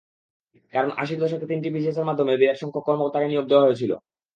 কারণ, 0.73 0.89
আশির 1.01 1.19
দশকে 1.21 1.45
তিনটি 1.51 1.67
বিসিএসের 1.73 2.07
মাধ্যমে 2.09 2.39
বিরাটসংখ্যক 2.39 2.83
কর্মকর্তাকে 2.87 3.27
নিয়োগ 3.29 3.45
দেওয়া 3.49 3.65
হয়েছিল। 3.65 3.91